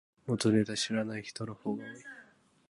[0.25, 2.03] 元ネタ知らない人の方が多い